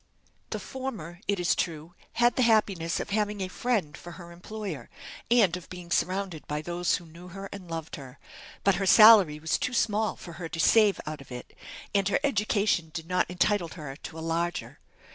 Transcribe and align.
The 0.49 0.57
former, 0.57 1.19
it 1.27 1.39
is 1.39 1.53
true, 1.53 1.93
had 2.13 2.35
the 2.35 2.41
happiness 2.41 2.99
of 2.99 3.11
having 3.11 3.39
a 3.39 3.47
friend 3.47 3.95
for 3.95 4.13
her 4.13 4.31
employer, 4.31 4.89
and 5.29 5.55
of 5.55 5.69
being 5.69 5.91
surrounded 5.91 6.47
by 6.47 6.63
those 6.63 6.95
who 6.95 7.05
knew 7.05 7.27
her 7.27 7.47
and 7.53 7.69
loved 7.69 7.97
her; 7.97 8.17
but 8.63 8.77
her 8.81 8.87
salary 8.87 9.37
was 9.37 9.59
too 9.59 9.75
small 9.75 10.15
for 10.15 10.33
her 10.41 10.49
to 10.49 10.59
save 10.59 10.99
out 11.05 11.21
of 11.21 11.31
it; 11.31 11.55
and 11.93 12.07
her 12.09 12.19
education 12.23 12.89
did 12.95 13.05
not 13.07 13.29
entitle 13.29 13.67
her 13.67 13.95
to 13.95 14.17
a 14.17 14.21
larger. 14.25 14.79